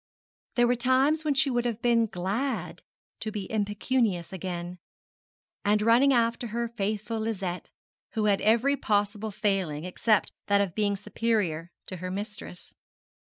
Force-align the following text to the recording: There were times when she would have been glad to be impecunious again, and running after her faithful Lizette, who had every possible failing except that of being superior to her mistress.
There 0.55 0.65
were 0.65 0.75
times 0.75 1.23
when 1.23 1.35
she 1.35 1.51
would 1.51 1.63
have 1.65 1.79
been 1.79 2.07
glad 2.07 2.81
to 3.19 3.31
be 3.31 3.45
impecunious 3.51 4.33
again, 4.33 4.79
and 5.63 5.79
running 5.79 6.11
after 6.11 6.47
her 6.47 6.67
faithful 6.67 7.19
Lizette, 7.19 7.69
who 8.13 8.25
had 8.25 8.41
every 8.41 8.75
possible 8.75 9.29
failing 9.29 9.83
except 9.83 10.31
that 10.47 10.59
of 10.59 10.73
being 10.73 10.95
superior 10.95 11.71
to 11.85 11.97
her 11.97 12.09
mistress. 12.09 12.73